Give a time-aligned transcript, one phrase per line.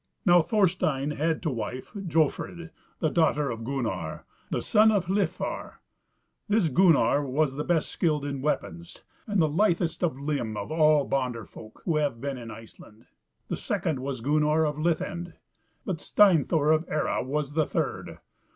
[0.25, 5.75] Now, Thorstein had to wife Jofrid, the daughter of Gunnar, the son of Hlifar.
[6.47, 11.05] This Gunnar was the best skilled in weapons, and the lithest of limb of all
[11.07, 13.05] bonderfolk who have been in Iceland;
[13.47, 15.33] the second was Gunnar of Lithend;
[15.85, 18.17] but Steinthor of Ere was the third.